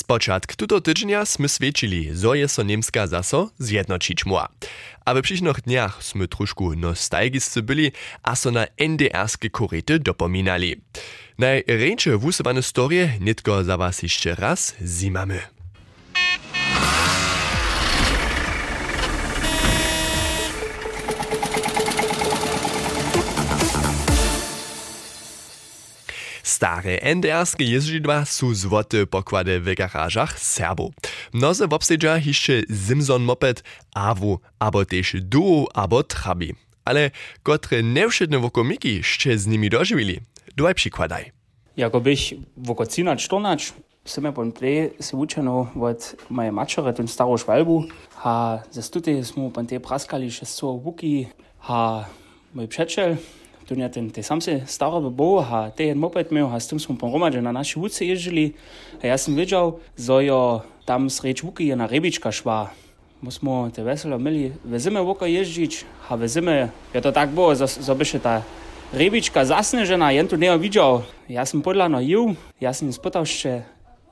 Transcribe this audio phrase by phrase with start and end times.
[0.00, 4.48] Spočatk tuto tygodnia sme svedčili, zo je so Niemska zaso zjednočić mua.
[5.04, 7.92] A w przyszłych dniach sme troszkę nostalgiscy byli,
[8.24, 10.80] a so na NDR-skie korety dopominali.
[11.38, 15.59] Najręcze wusowane storie nitko za was jeszcze raz zimamy.
[26.60, 30.94] Stare NDR-skie jeździdła są złote pokłady w garażach Serbów.
[31.32, 32.52] Mnoze wobsedza jeszcze
[32.86, 33.64] Simson moped,
[33.94, 36.54] Awu, albo też Duo, albo Trabi.
[36.84, 37.10] Ale
[37.42, 40.20] kotre nevšedne wokomiki jeszcze z nimi dożywili.
[40.56, 41.32] Dwaj przykładaj.
[41.76, 42.20] Jako bych
[42.56, 43.72] woko 13-14
[44.04, 47.84] Sime pon play se učeno od moje mačere, ten staro švalbu,
[48.16, 51.26] ha ze stute smo pon praskali še so vuki,
[51.58, 52.04] ha
[52.54, 53.16] moj přečel,
[53.70, 54.22] tunjatinte.
[54.26, 57.78] Sam se stavaba boha, te en moped imel, a s tem smo pomromađe na naši
[57.78, 58.52] ulici ježili.
[59.02, 62.74] A jaz sem videl, zojo tam sreč vuki je na rebička šva.
[63.20, 68.18] Mo smo te veselo imeli, vezime voka ježdžič, a vezime, je to tako bo, zabeše
[68.18, 68.42] ta
[68.92, 71.04] rebička zasnežena, jen tu ne videl.
[71.28, 73.60] Jaz sem podla na jiv, jaz sem spotal še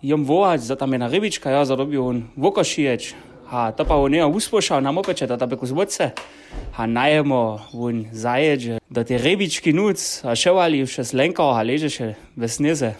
[0.03, 3.14] jom vojač, za tam je na rebička, jaz zarobil on vokošiječ.
[3.49, 6.11] Ha, ta pa ne uspoša, nam opet, da ta beko zvodce.
[6.77, 11.89] Ha, najemo vun zaječ, da ti rebički nuc, a še ali še slenka, a leže
[11.89, 12.93] še vesneze.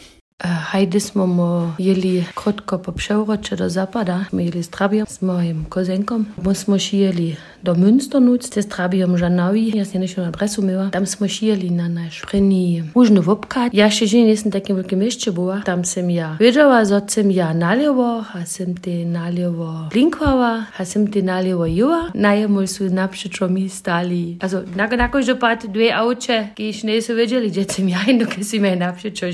[0.45, 4.25] Hajdy smo mo jeli krótko po przewrocie do zapada.
[4.33, 4.63] My jeli
[5.09, 6.25] z moim kozenkom.
[6.43, 9.77] Bo smo šijeli do Münsternuc, te z Trabią Żanawi.
[9.77, 10.91] Ja się nie adresu miała.
[10.91, 11.27] Tam smo
[11.71, 13.75] na nasz prynny łużny wopkat.
[13.75, 15.61] Ja się nie jestem takim wielkim mieście była.
[15.61, 21.09] Tam sem ja wiedziała, że sem ja naliewo, a sem te naliewo blinkowała, a sem
[21.09, 22.11] te naliewo jua.
[22.15, 24.37] Najemol su naprzeczo mi stali.
[24.41, 28.27] Also, na, na każdy pat dwie aucie, kiedyś nie są wiedzieli, gdzie sem ja, no
[28.27, 29.27] kiedy naprzeczo.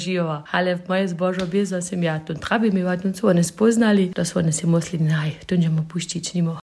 [0.52, 4.24] Ale w moje zbožo bizo sem ja tu trabi mi vat, tu one spoznali, da
[4.24, 6.58] su one si musli, naj, tu njemu puštić nimo.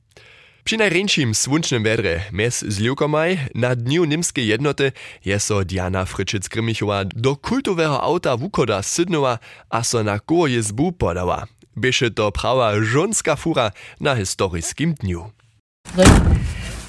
[0.64, 4.92] Przy najręczym słoncznym wedre, mes z Liukomaj, na dniu nimskiej jednoty,
[5.24, 9.38] je so Diana Fryczic-Grymichowa do kultowego auta wukoda sydnęła,
[9.70, 11.46] a so na koło jezbu podała.
[11.76, 15.30] Bysze to prawa żonska fura na historyskim dniu.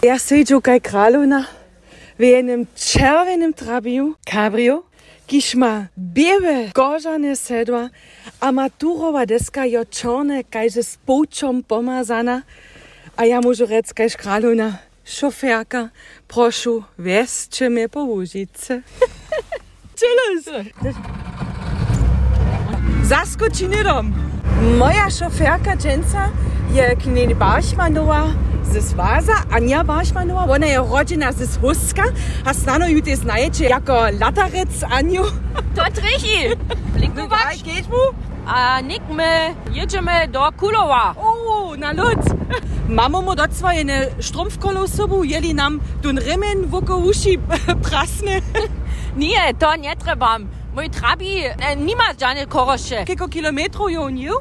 [0.04, 1.46] Ja siedziu kaj kraluna
[2.20, 4.84] w jednym czerwonym trabiu, cabrio,
[5.31, 7.90] kiż ma białe korzane sedła,
[8.40, 9.81] a maturowa deska jo
[10.81, 12.42] z połczą pomazana,
[13.18, 15.90] a ja muszę rec kajż kraluna, szoferka,
[16.28, 18.81] proszę, weźcie mnie po łużyce.
[20.00, 20.47] Cześć!
[23.12, 24.14] Zaskoči nedom.
[24.78, 26.30] Moja šoferka Jensa
[26.74, 30.46] je knjeni Bašmanova ze Svaza, Anja Bašmanova.
[30.50, 32.04] Ona je rođena z Huska,
[32.46, 35.24] a stano ju te znajeće jako latarec Anju.
[35.76, 35.82] To!
[37.16, 38.18] No, daj, geht mu?
[38.48, 41.14] A nik my jedziemy do Kulowa.
[41.18, 42.20] O, na lud.
[42.90, 47.40] Mamo mu dort svojene strumpfkolo sobu, jeli nam dun remen voko uši
[47.84, 48.42] prasne.
[49.18, 50.48] Nie, to nie trebam.
[50.76, 51.44] Mój trabi
[51.78, 53.06] nie ma żadnych korosze.
[53.06, 54.36] Kiko kilometrov je on jel?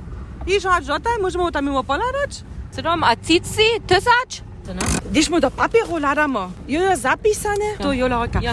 [0.47, 2.43] I žad žotaj, možemo tam mimo poladać?
[2.83, 4.43] Tam, a cici, tysacz?
[5.11, 8.41] Když mu do papieru ladamo, jo je zapisane, to je lorka.
[8.43, 8.53] Ja.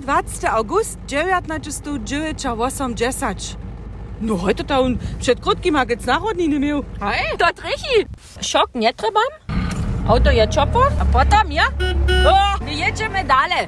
[0.00, 0.46] 23.
[0.48, 3.36] august 1980.
[4.20, 6.84] No, heute to on przed krótkim agec narodniny miał.
[7.00, 8.06] Hej, to trichi!
[8.40, 9.22] Szok nie trebam.
[10.08, 11.64] Auto je czopo, a potem ja?
[12.26, 13.66] O, my jedziemy dalej.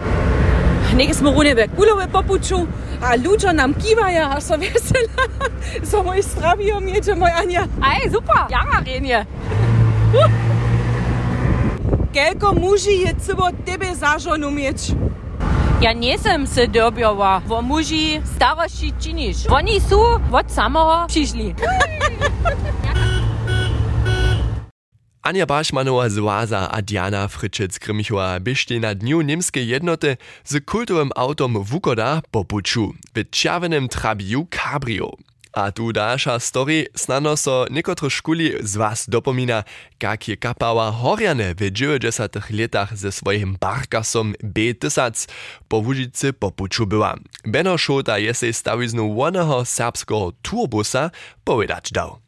[0.97, 2.67] Nekaj smo runeve kulove popuču,
[3.03, 5.09] a ludzie nam kiwają, a so vesela.
[5.91, 7.61] So moj stravijo mječe, moj Anja.
[7.83, 9.27] Ej, super, jara renje.
[12.15, 14.77] Koliko muži je celo tebe zažal umječ?
[15.83, 19.37] Ja nisam se dobila, vo muži stavaši činiš.
[19.51, 20.01] Oni su
[20.33, 21.55] od samого prišli.
[25.29, 31.13] Anja Bašmanova z Oaza, a Diana Fričec Krmichova bišti na dnju Nimske jednote z kultovým
[31.17, 35.28] autom Vukoda po Buču v červeném trabiju Cabrio.
[35.53, 39.65] A tu dalsza story snano so niekotro szkuli z was dopomina,
[40.03, 45.29] jak je kapała Horjane w 90 latach ze swoim barkasom B1000
[45.69, 47.15] po Łużycy po Buczu była.
[47.45, 51.11] Beno Szota je sej stawiznu wonego serbskiego turbusa
[51.45, 52.19] powiedzieć dał.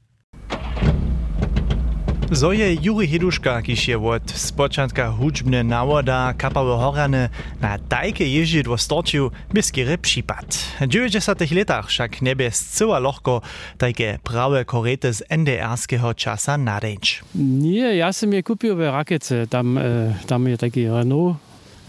[2.31, 8.71] So je Juri Heduška, kiž je od spočatka hudžbne návoda kapave Horane na tajke ježdžiť
[8.71, 10.47] vo storčiu beskere případ.
[10.79, 11.19] V 90
[11.51, 13.43] letach však nebe zcela lohko
[13.83, 17.27] tajke prawe korete z NDR-ského časa nadeň.
[17.35, 19.51] Nie, ja sam je kupił w Rakece.
[19.51, 21.35] Tam, e, tam je taki Renault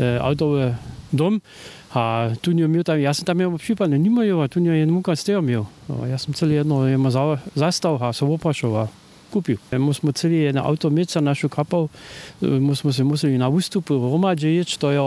[0.01, 0.73] e, autowy
[1.13, 1.37] dom.
[1.93, 4.89] A tu nie miał tam, ja sam tam miał przypadne, nie miał, tu nie jeden
[4.89, 5.69] muka z miał.
[6.09, 8.89] Ja sam celý jedno, ja ma a sam opašol
[9.31, 9.57] a kupił.
[9.79, 11.89] Musimy celý jedno auto mieć za naszą kapą,
[12.41, 15.03] musimy się museli na wystupy w Romadzie jeść, to ja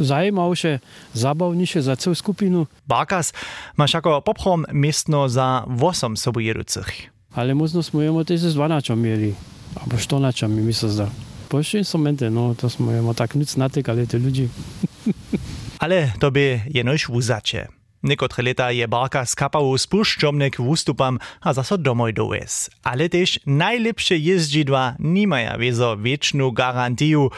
[0.00, 0.78] zajmowsze,
[1.14, 2.66] zabawniejsze za całą skupinu.
[2.88, 3.32] Barkas
[3.76, 7.10] ma jako poprom miestno za 8 sobojedúcich.
[7.32, 9.34] Ale možno smo imamo też z 12 mieli,
[9.82, 11.10] albo 14 mi się zda.
[11.48, 14.48] Pojeszcze instrumenty, no to smo imamo tak nic natykali te ludzi.
[15.78, 17.79] Ale to by jenož wuzacie.
[18.02, 22.70] Niekotre leta je Barka skapał spuszczomnek w ustupam, a zaso domoj dowes.
[22.82, 27.30] Ale też najlepsze jeździdła nie mają wiezo wieczną garantiju.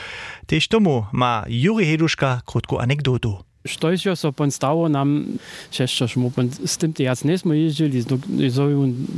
[0.46, 3.42] Też tomu ma Juri Heduszka krótką anegdotu.
[3.64, 5.38] Štojšio so pon stavo nam,
[5.70, 8.02] še smo pon s tym te jac nismo jeździli,
[8.50, 8.66] so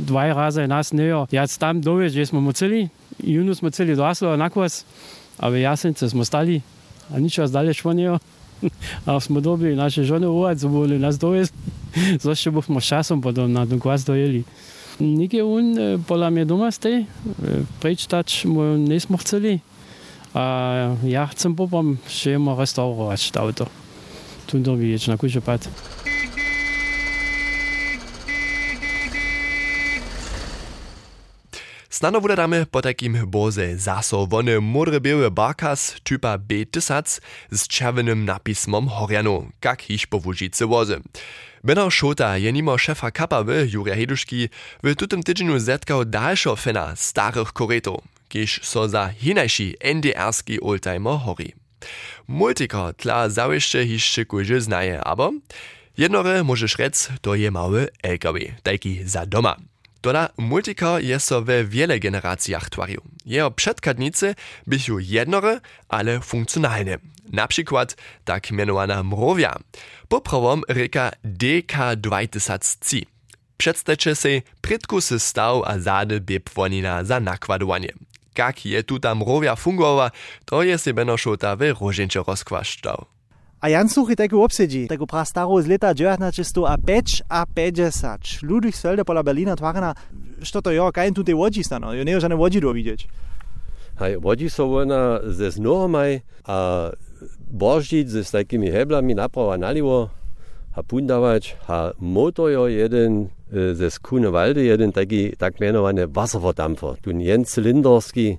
[0.05, 2.89] dva razy nas nejo, jac tam dove, že smo moceli,
[3.23, 4.85] junu smo celi do Aslo, nakwas,
[5.41, 6.61] ale jasence smo stali,
[7.09, 8.21] a nič was dalej šlo nejo
[9.05, 11.51] ali smo dobili naše žene uvac, boli nas dovez,
[12.21, 14.43] zdaj še bomo časom bodo na doglas dojeli.
[14.99, 19.59] Nikje un, eh, pola mi je doma stej, eh, preč tač mu nismo chceli.
[20.35, 23.67] A ja chcem popom še imamo restaurovati to avto.
[24.47, 25.71] Tu dobi, če na kuže pati.
[31.95, 37.21] Snano wudadamy po takim boze zaso wony modre białe barkas typa B1000
[37.51, 41.01] z czerwonym napismom Horiano, jak hiś po Łużycy wozy.
[41.63, 44.49] Benno Szota je nimo szefa kapawy Jurija Heduszki
[44.83, 51.53] w tutym tydzieniu zetkał dalszą fena starych koretów, kiż so za hinajszy NDR-ski oldtimer hori.
[52.27, 55.29] Multika tla zawieszcze hiszczy kurzy znaje, aber
[55.97, 59.74] jednore możesz rec, to je mały LKW, taki za doma.
[60.05, 63.01] Toda multika je so we wiele generacjach twarił.
[63.25, 64.35] Jeho przedkadnicy
[64.67, 66.97] bychu jednore, ale funkcjonalne.
[67.33, 69.55] Na przykład tak mianowana mrowia.
[70.07, 73.01] Poprawom reka DK20C.
[73.57, 77.93] Przedstawcie się predkusy staw a zady biepłonina za nakładowanie.
[78.37, 80.11] Jak je tu tam mrowia fungowa,
[80.45, 83.14] to je se Benošota we roženče rozkvaštał.
[83.65, 88.43] A Jan Suchy tego obsedzi, tego pra staro z leta 1900 a 5 a 50.
[88.43, 89.95] Ludwig Sölde pola Berlina twarna,
[90.41, 93.07] što to jo, kaj tu te łodzi stano, jo nie żadne łodzi do widzieć.
[93.99, 96.89] Hej, łodzi są ona ze snoromaj, a
[97.51, 100.09] bożdzić ze takimi heblami naprawa naliwo,
[100.75, 103.29] a pundawać, a motor jo jeden
[103.73, 107.01] ze Skunewalde, jeden taki tak mianowany Wasserverdampfer.
[107.01, 108.37] Tu jeden cylinderski,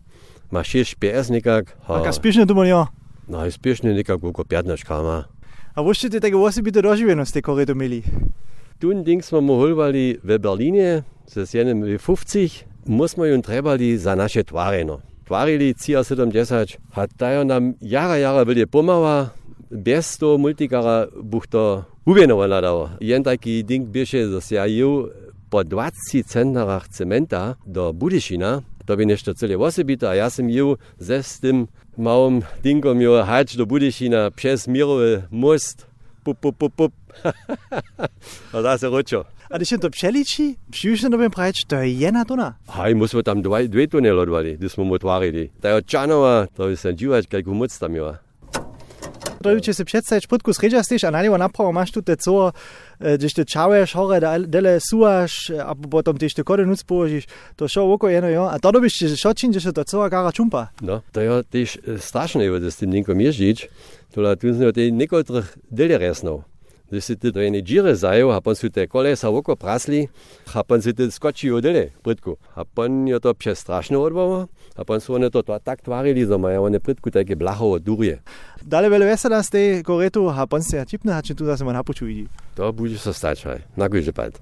[0.50, 1.76] ma 6 PS nikak.
[1.88, 2.86] A ka spiešne tu ja.
[3.26, 5.26] I spiešne nikak oko 15 km.
[5.74, 8.02] A vošte te tego osobito doživenost te koredo mili?
[8.78, 14.44] Tu ding smo mu holvali v Berlinie, ze jenem 50, musmo ju trebali za naše
[14.44, 15.00] twareno.
[15.26, 19.30] Twarili 70, a dajo nam jara jara byli pomała,
[19.70, 22.90] bez toho multikara buch to uvěnovala dalo.
[23.00, 25.10] Jen taki ding běže, že ja ju
[25.48, 30.78] po 20 centnarach cementa do Budyšina, to by nešto celé osobito, a ja som ju
[30.98, 31.66] ze s tym
[31.98, 35.86] małym dingom ju hać do Budyšina przez Mirowy most,
[36.24, 36.92] pup, pup, pup, pup.
[38.52, 39.24] a da se ročo.
[39.50, 42.56] A když to přeličí, přijušne době prajč, to je jedna tona.
[42.68, 45.50] Haj, musíme tam dvě, dvě tony lodvali, když jsme mu tvarili.
[45.60, 48.02] To je Čanova, to je sen džívač, kolik moc tam je.
[49.46, 52.52] Pozdravit ću se predstavić potku sređastiš, a na njego napravo imaš tu te co,
[53.00, 57.26] eh, gdje te čaveš, hore, dele suaš, a potom ti te kode nuc položiš,
[57.56, 60.10] to šo oko jedno jo, a to dobiš ti šo čin, gdje se to cova
[60.10, 60.66] kara čumpa.
[60.80, 63.64] No, to je tiž eh, strašno, da s tim nikom ježić,
[64.14, 64.46] to je tu
[64.92, 65.22] nekaj
[65.70, 66.42] delje resno.
[66.88, 70.10] Deși te în gire zaiu, apoi sute cole sau cu prasli,
[70.54, 72.38] apoi sute scoci odele, pritku.
[72.54, 76.60] Apoi eu to pše strašno odbava, apoi su one to to tak tvarili za maja,
[76.60, 78.22] one pritku take blaho odurje.
[78.62, 82.28] Dale vele vesela ste koretu, apoi se atipne, hače tu da se man hapuču vidi.
[82.54, 84.40] To budiš se stačaj, na guže pad.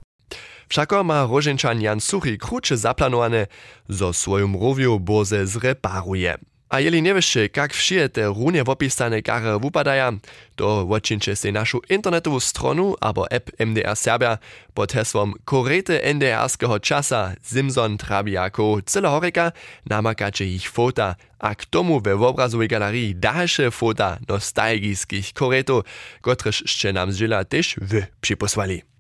[0.69, 3.47] Všako ma Roženčan Jan Suchi kruče zaplanowane,
[3.89, 6.37] zo svojom rovju boze zreparuje.
[6.75, 10.13] A jeli nie wiesz, jak wsie te runie opisane kare wupadaja,
[10.57, 14.39] to odczyncie się naszą internetową stronę albo app MDR Serbia
[14.75, 19.53] pod hasłem Korete NDR-skiego czasa Simson Trabiako Cylehorika
[19.87, 25.85] namakacie ich fota, a k tomu we obrazowej galerii dalsze fota nostalgickich koretów,
[26.21, 28.94] kotreż jeszcze nam zżyla też wy przyposłali.